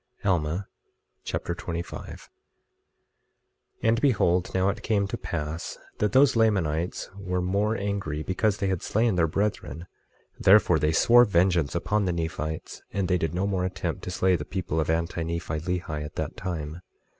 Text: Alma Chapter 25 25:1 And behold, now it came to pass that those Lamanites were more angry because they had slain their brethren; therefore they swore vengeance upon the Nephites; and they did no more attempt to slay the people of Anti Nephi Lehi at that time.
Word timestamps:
Alma 0.25 0.67
Chapter 1.23 1.53
25 1.53 2.07
25:1 2.23 2.29
And 3.83 4.01
behold, 4.01 4.49
now 4.51 4.69
it 4.69 4.81
came 4.81 5.07
to 5.07 5.15
pass 5.15 5.77
that 5.99 6.11
those 6.11 6.35
Lamanites 6.35 7.11
were 7.15 7.39
more 7.39 7.77
angry 7.77 8.23
because 8.23 8.57
they 8.57 8.65
had 8.67 8.81
slain 8.81 9.13
their 9.13 9.27
brethren; 9.27 9.85
therefore 10.39 10.79
they 10.79 10.91
swore 10.91 11.23
vengeance 11.23 11.75
upon 11.75 12.05
the 12.05 12.13
Nephites; 12.13 12.81
and 12.91 13.07
they 13.07 13.19
did 13.19 13.35
no 13.35 13.45
more 13.45 13.63
attempt 13.63 14.01
to 14.05 14.09
slay 14.09 14.35
the 14.35 14.43
people 14.43 14.79
of 14.79 14.89
Anti 14.89 15.21
Nephi 15.21 15.59
Lehi 15.59 16.03
at 16.03 16.15
that 16.15 16.35
time. 16.35 16.81